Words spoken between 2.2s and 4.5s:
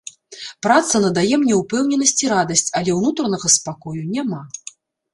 і радасць, але ўнутранага спакою няма.